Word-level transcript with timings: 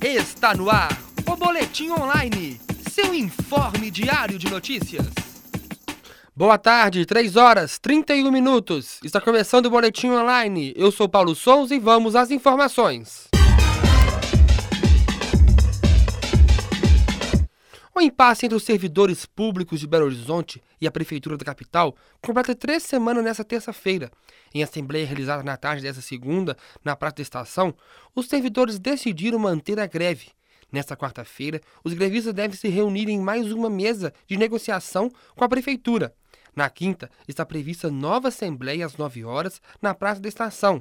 Está 0.00 0.54
no 0.54 0.70
ar 0.70 0.96
o 1.26 1.34
Boletim 1.34 1.90
Online, 1.90 2.60
seu 2.88 3.12
informe 3.12 3.90
diário 3.90 4.38
de 4.38 4.48
notícias. 4.48 5.04
Boa 6.36 6.56
tarde, 6.56 7.04
3 7.04 7.34
horas 7.34 7.80
31 7.80 8.30
minutos. 8.30 9.00
Está 9.02 9.20
começando 9.20 9.66
o 9.66 9.70
Boletim 9.70 10.10
Online. 10.10 10.72
Eu 10.76 10.92
sou 10.92 11.08
Paulo 11.08 11.34
Souza 11.34 11.74
e 11.74 11.80
vamos 11.80 12.14
às 12.14 12.30
informações. 12.30 13.28
O 17.98 18.00
impasse 18.00 18.46
entre 18.46 18.54
os 18.54 18.62
servidores 18.62 19.26
públicos 19.26 19.80
de 19.80 19.86
Belo 19.88 20.04
Horizonte 20.04 20.62
e 20.80 20.86
a 20.86 20.90
Prefeitura 20.90 21.36
da 21.36 21.44
capital 21.44 21.96
completa 22.22 22.54
três 22.54 22.84
semanas 22.84 23.24
nesta 23.24 23.42
terça-feira. 23.42 24.08
Em 24.54 24.62
assembleia 24.62 25.04
realizada 25.04 25.42
na 25.42 25.56
tarde 25.56 25.82
dessa 25.82 26.00
segunda, 26.00 26.56
na 26.84 26.94
Praça 26.94 27.16
da 27.16 27.22
Estação, 27.22 27.74
os 28.14 28.28
servidores 28.28 28.78
decidiram 28.78 29.36
manter 29.40 29.80
a 29.80 29.86
greve. 29.88 30.28
Nesta 30.70 30.96
quarta-feira, 30.96 31.60
os 31.82 31.92
grevistas 31.92 32.32
devem 32.32 32.56
se 32.56 32.68
reunir 32.68 33.08
em 33.08 33.18
mais 33.18 33.50
uma 33.50 33.68
mesa 33.68 34.14
de 34.28 34.36
negociação 34.36 35.10
com 35.34 35.42
a 35.42 35.48
Prefeitura. 35.48 36.14
Na 36.54 36.70
quinta, 36.70 37.10
está 37.26 37.44
prevista 37.44 37.90
nova 37.90 38.28
assembleia 38.28 38.86
às 38.86 38.96
9 38.96 39.24
horas 39.24 39.60
na 39.82 39.92
Praça 39.92 40.20
da 40.20 40.28
Estação. 40.28 40.80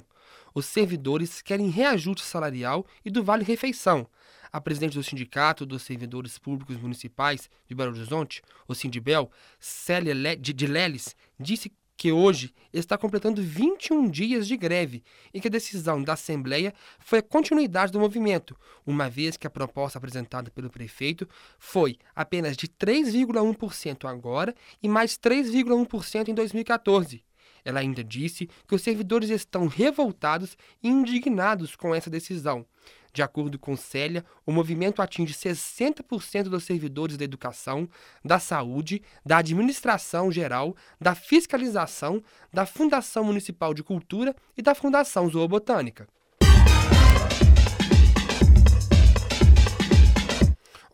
Os 0.58 0.66
servidores 0.66 1.40
querem 1.40 1.70
reajuste 1.70 2.24
salarial 2.24 2.84
e 3.06 3.12
do 3.12 3.24
vale-refeição. 3.24 4.08
A 4.52 4.60
presidente 4.60 4.98
do 4.98 5.04
Sindicato 5.04 5.68
dos 5.68 5.84
Servidores 5.84 6.40
Públicos 6.40 6.78
Municipais 6.78 7.48
de 7.68 7.76
Belo 7.76 7.92
Horizonte, 7.92 8.42
o 8.68 8.74
Sindibel, 8.74 9.30
Célia 9.60 10.16
de 10.36 10.66
Leles, 10.66 11.16
disse 11.40 11.72
que 11.96 12.12
hoje 12.12 12.56
está 12.74 12.98
completando 12.98 13.40
21 13.40 14.10
dias 14.10 14.48
de 14.48 14.58
greve 14.58 15.04
e 15.32 15.40
que 15.40 15.48
a 15.48 15.52
decisão 15.52 16.02
da 16.02 16.14
Assembleia 16.14 16.74
foi 16.98 17.20
a 17.20 17.24
continuidade 17.24 17.92
do 17.92 18.00
movimento, 18.00 18.58
uma 18.84 19.08
vez 19.08 19.38
que 19.38 19.46
a 19.46 19.52
proposta 19.52 20.00
apresentada 20.00 20.50
pelo 20.50 20.72
prefeito 20.72 21.30
foi 21.60 22.00
apenas 22.16 22.58
de 22.58 22.68
3,1% 22.68 24.10
agora 24.10 24.56
e 24.82 24.90
mais 24.90 25.20
3,1% 25.20 26.30
em 26.30 26.34
2014. 26.34 27.24
Ela 27.64 27.80
ainda 27.80 28.04
disse 28.04 28.50
que 28.68 28.76
os 28.76 28.82
servidores 28.82 29.30
estão 29.30 29.68
revoltados 29.68 30.58
e 30.82 30.88
indignados 30.88 31.76
com 31.76 31.94
essa 31.94 32.10
decisão. 32.10 32.66
De 33.14 33.24
acordo 33.24 33.58
com 33.58 33.76
Célia, 33.76 34.24
o 34.46 34.52
movimento 34.52 35.02
atinge 35.02 35.34
60% 35.34 36.44
dos 36.44 36.64
servidores 36.64 37.18
da 37.18 37.24
educação, 37.24 37.90
da 38.24 38.38
saúde, 38.38 39.02
da 39.26 39.38
administração 39.38 40.32
geral, 40.32 40.76
da 41.02 41.16
fiscalização, 41.16 42.22
da 42.54 42.66
Fundação 42.66 43.24
Municipal 43.24 43.74
de 43.74 43.82
Cultura 43.82 44.36
e 44.56 44.62
da 44.62 44.76
Fundação 44.76 45.28
Zoobotânica. 45.30 46.08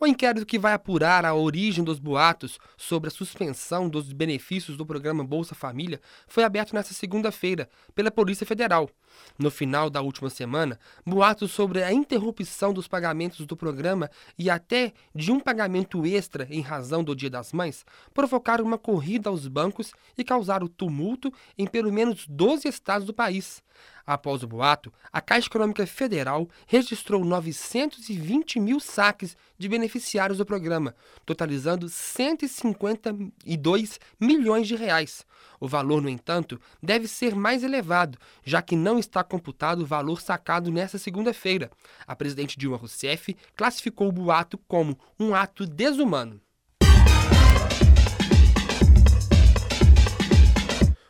O 0.04 0.06
inquérito 0.06 0.46
que 0.46 0.59
vai 0.59 0.73
apurar 0.73 1.23
a 1.23 1.34
origem 1.34 1.82
dos 1.82 1.98
boatos 1.98 2.59
sobre 2.76 3.08
a 3.08 3.09
suspensão 3.09 3.88
dos 3.88 4.12
benefícios 4.12 4.76
do 4.76 4.86
programa 4.86 5.23
Bolsa 5.23 5.56
Família 5.56 6.02
foi 6.28 6.44
aberto 6.44 6.73
nesta 6.73 6.94
segunda-feira 6.94 7.70
pela 7.95 8.12
Polícia 8.12 8.45
Federal. 8.45 8.90
No 9.38 9.50
final 9.50 9.89
da 9.89 10.02
última 10.02 10.30
semana, 10.30 10.80
boatos 11.06 11.52
sobre 11.52 11.83
a 11.83 11.92
interrupção 11.92 12.73
dos 12.73 12.88
pagamentos 12.88 13.45
do 13.45 13.58
programa 13.58 14.09
e 14.38 14.50
até 14.50 14.94
de 15.14 15.31
um 15.31 15.39
pagamento 15.39 16.05
extra 16.05 16.47
em 16.50 16.61
razão 16.61 17.03
do 17.03 17.16
Dia 17.16 17.30
das 17.30 17.53
Mães 17.53 17.86
provocaram 18.14 18.64
uma 18.64 18.78
corrida 18.78 19.30
aos 19.30 19.47
bancos 19.47 19.92
e 20.17 20.23
causaram 20.23 20.67
tumulto 20.67 21.33
em 21.58 21.67
pelo 21.67 21.92
menos 21.92 22.25
12 22.28 22.67
estados 22.67 23.08
do 23.08 23.14
país. 23.14 23.64
Após 24.05 24.44
o 24.44 24.47
boato, 24.47 24.92
a 25.14 25.22
Caixa 25.22 25.48
Econômica 25.48 25.88
Federal 25.88 26.50
registrou 26.67 27.23
920 27.23 28.59
mil 28.59 28.81
saques 28.81 29.38
de 29.58 29.70
beneficiários 29.70 30.39
do 30.39 30.45
programa, 30.45 30.94
totalizando 31.25 31.88
152 31.88 33.99
milhões 34.20 34.67
de 34.67 34.76
reais. 34.76 35.26
O 35.58 35.70
valor, 35.70 36.02
no 36.02 36.09
entanto, 36.09 36.59
deve 36.82 37.08
ser 37.08 37.33
mais 37.33 37.64
elevado, 37.64 38.17
já 38.43 38.61
que 38.61 38.76
não 38.76 38.99
está 39.03 39.23
computado 39.23 39.81
o 39.81 39.86
valor 39.86 40.21
sacado 40.21 40.71
nesta 40.71 40.97
segunda-feira. 40.97 41.69
A 42.08 42.15
presidente 42.15 42.58
Dilma 42.58 42.77
Rousseff 42.77 43.36
classificou 43.55 44.08
o 44.08 44.11
boato 44.11 44.58
como 44.67 44.97
um 45.19 45.36
ato 45.36 45.65
desumano. 45.65 46.41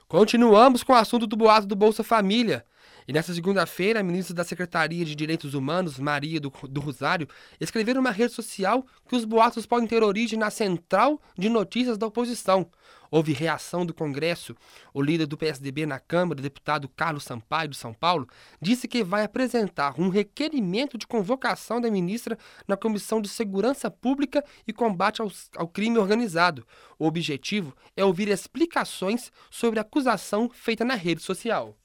Continuamos 0.08 0.84
com 0.84 0.94
o 0.94 0.96
assunto 0.96 1.26
do 1.26 1.36
boato 1.36 1.66
do 1.66 1.76
Bolsa 1.76 2.04
Família. 2.04 2.64
E 3.08 3.12
nessa 3.12 3.34
segunda-feira, 3.34 4.00
a 4.00 4.04
ministra 4.04 4.34
da 4.34 4.44
Secretaria 4.44 5.04
de 5.04 5.16
Direitos 5.16 5.54
Humanos, 5.54 6.00
Maria 6.00 6.40
do, 6.40 6.52
do 6.70 6.80
Rosário, 6.80 7.28
escreveu 7.60 7.96
numa 7.96 8.12
rede 8.12 8.34
social 8.34 8.86
que 9.08 9.16
os 9.16 9.26
boatos 9.26 9.66
podem 9.66 9.88
ter 9.88 10.04
origem 10.04 10.40
na 10.40 10.50
central 10.50 11.22
de 11.38 11.50
notícias 11.50 11.98
da 11.98 12.08
oposição. 12.08 12.70
Houve 13.14 13.32
reação 13.32 13.86
do 13.86 13.94
Congresso. 13.94 14.56
O 14.92 15.00
líder 15.00 15.28
do 15.28 15.38
PSDB 15.38 15.86
na 15.86 16.00
Câmara, 16.00 16.42
deputado 16.42 16.90
Carlos 16.90 17.24
Sampaio, 17.24 17.70
de 17.70 17.78
São 17.78 17.94
Paulo, 17.94 18.28
disse 18.60 18.88
que 18.88 19.04
vai 19.04 19.24
apresentar 19.24 19.94
um 20.02 20.10
requerimento 20.10 20.98
de 20.98 21.06
convocação 21.06 21.80
da 21.80 21.92
ministra 21.92 22.36
na 22.68 22.76
Comissão 22.76 23.22
de 23.22 23.30
Segurança 23.30 23.92
Pública 23.92 24.44
e 24.66 24.74
Combate 24.74 25.22
ao, 25.22 25.32
ao 25.56 25.68
Crime 25.68 26.00
Organizado. 26.00 26.66
O 26.98 27.06
objetivo 27.06 27.76
é 27.96 28.04
ouvir 28.04 28.30
explicações 28.30 29.32
sobre 29.52 29.78
a 29.78 29.84
acusação 29.84 30.50
feita 30.50 30.84
na 30.84 30.96
rede 30.96 31.22
social. 31.22 31.78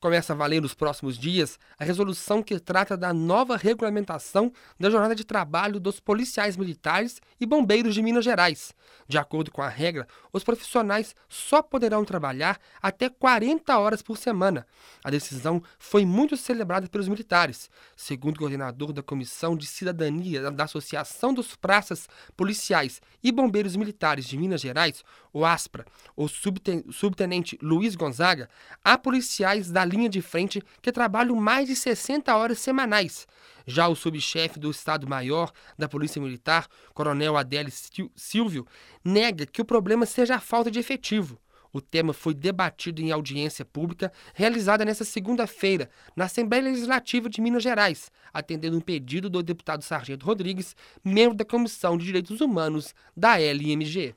Começa 0.00 0.32
a 0.32 0.36
valer 0.36 0.62
nos 0.62 0.72
próximos 0.72 1.18
dias 1.18 1.58
a 1.78 1.84
resolução 1.84 2.42
que 2.42 2.58
trata 2.58 2.96
da 2.96 3.12
nova 3.12 3.56
regulamentação 3.56 4.50
da 4.78 4.88
jornada 4.88 5.14
de 5.14 5.24
trabalho 5.24 5.78
dos 5.78 6.00
policiais 6.00 6.56
militares 6.56 7.20
e 7.38 7.44
bombeiros 7.44 7.94
de 7.94 8.02
Minas 8.02 8.24
Gerais. 8.24 8.74
De 9.06 9.18
acordo 9.18 9.50
com 9.50 9.60
a 9.60 9.68
regra, 9.68 10.08
os 10.32 10.42
profissionais 10.42 11.14
só 11.28 11.62
poderão 11.62 12.04
trabalhar 12.04 12.58
até 12.80 13.08
40 13.08 13.78
horas 13.78 14.02
por 14.02 14.16
semana. 14.16 14.66
A 15.04 15.10
decisão 15.10 15.62
foi 15.78 16.06
muito 16.06 16.36
celebrada 16.36 16.88
pelos 16.88 17.08
militares. 17.08 17.68
Segundo 17.94 18.36
o 18.36 18.38
coordenador 18.38 18.92
da 18.92 19.02
Comissão 19.02 19.56
de 19.56 19.66
Cidadania 19.66 20.50
da 20.50 20.64
Associação 20.64 21.34
dos 21.34 21.54
Praças 21.54 22.08
Policiais 22.36 23.02
e 23.22 23.30
Bombeiros 23.30 23.76
Militares 23.76 24.26
de 24.26 24.38
Minas 24.38 24.62
Gerais, 24.62 25.04
o 25.32 25.44
ASPRA, 25.44 25.84
o 26.16 26.26
subtenente 26.28 27.58
Luiz 27.60 27.94
Gonzaga, 27.94 28.48
há 28.82 28.96
policiais 28.96 29.70
da 29.70 29.84
linha 29.90 30.08
de 30.08 30.22
frente 30.22 30.62
que 30.80 30.92
trabalham 30.92 31.36
mais 31.36 31.68
de 31.68 31.76
60 31.76 32.34
horas 32.34 32.58
semanais. 32.58 33.26
Já 33.66 33.88
o 33.88 33.94
subchefe 33.94 34.58
do 34.58 34.70
Estado-Maior 34.70 35.52
da 35.78 35.88
Polícia 35.88 36.20
Militar, 36.20 36.66
Coronel 36.94 37.36
Adélio 37.36 37.72
Silvio, 38.16 38.66
nega 39.04 39.46
que 39.46 39.60
o 39.60 39.64
problema 39.64 40.06
seja 40.06 40.36
a 40.36 40.40
falta 40.40 40.70
de 40.70 40.78
efetivo. 40.78 41.38
O 41.72 41.80
tema 41.80 42.12
foi 42.12 42.34
debatido 42.34 43.00
em 43.00 43.12
audiência 43.12 43.64
pública 43.64 44.12
realizada 44.34 44.84
nesta 44.84 45.04
segunda-feira 45.04 45.88
na 46.16 46.24
Assembleia 46.24 46.64
Legislativa 46.64 47.30
de 47.30 47.40
Minas 47.40 47.62
Gerais, 47.62 48.10
atendendo 48.32 48.76
um 48.76 48.80
pedido 48.80 49.30
do 49.30 49.42
deputado 49.42 49.82
Sargento 49.82 50.26
Rodrigues, 50.26 50.74
membro 51.04 51.36
da 51.36 51.44
Comissão 51.44 51.96
de 51.96 52.04
Direitos 52.04 52.40
Humanos 52.40 52.92
da 53.16 53.38
LMG. 53.38 54.16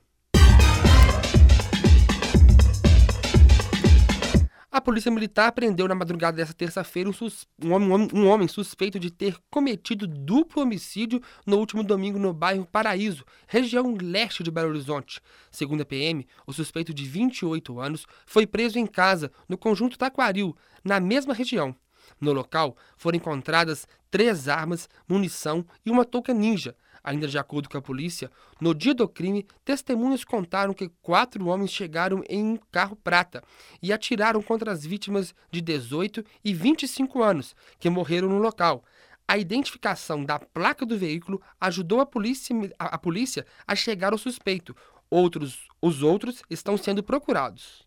Polícia 4.84 5.10
militar 5.10 5.50
prendeu 5.52 5.88
na 5.88 5.94
madrugada 5.94 6.36
desta 6.36 6.52
terça-feira 6.52 7.08
um, 7.08 7.14
um, 7.66 7.72
homem, 7.72 8.08
um, 8.12 8.28
homem 8.28 8.46
suspeito 8.46 9.00
de 9.00 9.10
ter 9.10 9.36
cometido 9.50 10.06
duplo 10.06 10.62
homicídio 10.62 11.20
no 11.46 11.56
último 11.56 11.82
domingo 11.82 12.18
no 12.18 12.34
bairro 12.34 12.66
Paraíso, 12.66 13.24
região 13.46 13.96
leste 14.00 14.42
de 14.42 14.50
Belo 14.50 14.68
Horizonte. 14.68 15.20
Segundo 15.50 15.80
a 15.80 15.84
PM, 15.86 16.26
o 16.46 16.52
suspeito 16.52 16.92
de 16.92 17.04
28 17.04 17.80
anos 17.80 18.06
foi 18.26 18.46
preso 18.46 18.78
em 18.78 18.86
casa, 18.86 19.32
no 19.48 19.56
conjunto 19.56 19.98
Taquaril, 19.98 20.54
na 20.84 21.00
mesma 21.00 21.32
região. 21.32 21.74
No 22.20 22.32
local 22.32 22.76
foram 22.98 23.16
encontradas 23.16 23.88
três 24.10 24.48
armas, 24.48 24.88
munição 25.08 25.64
e 25.84 25.90
uma 25.90 26.04
touca 26.04 26.34
ninja, 26.34 26.76
Ainda 27.04 27.28
de 27.28 27.36
acordo 27.36 27.68
com 27.68 27.76
a 27.76 27.82
polícia, 27.82 28.30
no 28.58 28.74
dia 28.74 28.94
do 28.94 29.06
crime, 29.06 29.46
testemunhas 29.62 30.24
contaram 30.24 30.72
que 30.72 30.90
quatro 31.02 31.46
homens 31.46 31.70
chegaram 31.70 32.24
em 32.30 32.42
um 32.42 32.58
carro 32.72 32.96
prata 32.96 33.44
e 33.82 33.92
atiraram 33.92 34.40
contra 34.42 34.72
as 34.72 34.86
vítimas 34.86 35.34
de 35.50 35.60
18 35.60 36.24
e 36.42 36.54
25 36.54 37.22
anos, 37.22 37.54
que 37.78 37.90
morreram 37.90 38.30
no 38.30 38.38
local. 38.38 38.82
A 39.28 39.36
identificação 39.36 40.24
da 40.24 40.38
placa 40.38 40.86
do 40.86 40.98
veículo 40.98 41.42
ajudou 41.60 42.00
a 42.00 42.06
polícia, 42.06 42.54
a, 42.78 42.94
a 42.94 42.98
polícia 42.98 43.44
a 43.66 43.76
chegar 43.76 44.12
ao 44.12 44.18
suspeito. 44.18 44.74
Outros, 45.10 45.68
os 45.82 46.02
outros 46.02 46.42
estão 46.48 46.76
sendo 46.78 47.02
procurados. 47.02 47.86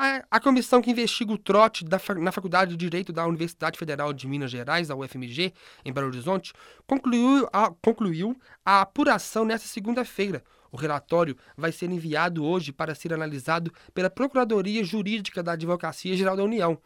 A, 0.00 0.24
a, 0.30 0.38
comissão 0.38 0.80
que 0.80 0.92
investiga 0.92 1.32
o 1.32 1.36
trote 1.36 1.84
da, 1.84 2.00
na 2.20 2.30
Faculdade 2.30 2.70
de 2.70 2.76
Direito 2.76 3.12
da 3.12 3.26
Universidade 3.26 3.76
Federal 3.76 4.12
de 4.12 4.28
Minas 4.28 4.48
Gerais, 4.48 4.92
a 4.92 4.94
UFMG, 4.94 5.52
em 5.84 5.92
Belo 5.92 6.06
Horizonte, 6.06 6.52
concluiu 6.86 7.48
a, 7.52 7.72
concluiu 7.82 8.40
a 8.64 8.82
apuração 8.82 9.44
nesta 9.44 9.66
segunda-feira. 9.66 10.44
O 10.70 10.76
relatório 10.76 11.36
vai 11.56 11.72
ser 11.72 11.90
enviado 11.90 12.44
hoje 12.44 12.70
para 12.70 12.94
ser 12.94 13.12
analisado 13.12 13.72
pela 13.92 14.08
Procuradoria 14.08 14.84
Jurídica 14.84 15.42
da 15.42 15.54
Advocacia 15.54 16.16
Geral 16.16 16.36
da 16.36 16.44
União, 16.44 16.78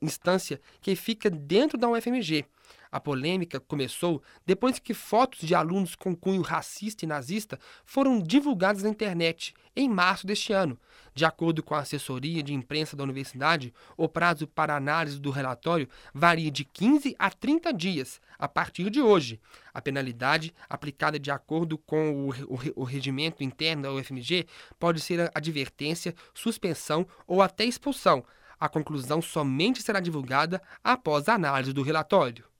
instância 0.00 0.58
que 0.80 0.96
fica 0.96 1.28
dentro 1.28 1.76
da 1.76 1.86
UFMG. 1.86 2.46
A 2.92 3.00
polêmica 3.00 3.58
começou 3.58 4.22
depois 4.44 4.78
que 4.78 4.92
fotos 4.92 5.40
de 5.40 5.54
alunos 5.54 5.94
com 5.94 6.14
cunho 6.14 6.42
racista 6.42 7.06
e 7.06 7.08
nazista 7.08 7.58
foram 7.86 8.20
divulgadas 8.20 8.82
na 8.82 8.90
internet 8.90 9.54
em 9.74 9.88
março 9.88 10.26
deste 10.26 10.52
ano. 10.52 10.78
De 11.14 11.24
acordo 11.24 11.62
com 11.62 11.74
a 11.74 11.78
assessoria 11.78 12.42
de 12.42 12.52
imprensa 12.52 12.94
da 12.94 13.02
universidade, 13.02 13.72
o 13.96 14.06
prazo 14.06 14.46
para 14.46 14.76
análise 14.76 15.18
do 15.18 15.30
relatório 15.30 15.88
varia 16.12 16.50
de 16.50 16.66
15 16.66 17.16
a 17.18 17.30
30 17.30 17.72
dias 17.72 18.20
a 18.38 18.46
partir 18.46 18.90
de 18.90 19.00
hoje. 19.00 19.40
A 19.72 19.80
penalidade, 19.80 20.54
aplicada 20.68 21.18
de 21.18 21.30
acordo 21.30 21.78
com 21.78 22.28
o, 22.28 22.30
o, 22.30 22.82
o 22.82 22.84
regimento 22.84 23.42
interno 23.42 23.84
da 23.84 23.92
UFMG, 23.92 24.46
pode 24.78 25.00
ser 25.00 25.30
advertência, 25.34 26.14
suspensão 26.34 27.06
ou 27.26 27.40
até 27.40 27.64
expulsão. 27.64 28.22
A 28.60 28.68
conclusão 28.68 29.22
somente 29.22 29.82
será 29.82 29.98
divulgada 29.98 30.60
após 30.84 31.26
a 31.28 31.34
análise 31.34 31.72
do 31.72 31.82
relatório. 31.82 32.51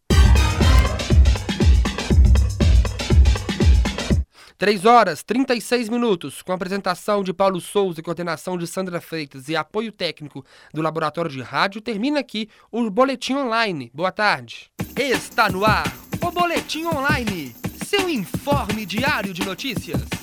3 4.62 4.84
horas 4.84 5.24
36 5.24 5.88
minutos, 5.88 6.40
com 6.40 6.52
apresentação 6.52 7.24
de 7.24 7.32
Paulo 7.32 7.60
Souza 7.60 7.98
e 7.98 8.02
coordenação 8.02 8.56
de 8.56 8.64
Sandra 8.64 9.00
Freitas 9.00 9.48
e 9.48 9.56
apoio 9.56 9.90
técnico 9.90 10.46
do 10.72 10.80
Laboratório 10.80 11.28
de 11.28 11.42
Rádio, 11.42 11.80
termina 11.80 12.20
aqui 12.20 12.48
o 12.70 12.88
Boletim 12.88 13.34
Online. 13.34 13.90
Boa 13.92 14.12
tarde. 14.12 14.70
Está 14.96 15.50
no 15.50 15.64
ar 15.64 15.92
o 16.24 16.30
Boletim 16.30 16.84
Online, 16.84 17.52
seu 17.84 18.08
informe 18.08 18.86
diário 18.86 19.34
de 19.34 19.44
notícias. 19.44 20.21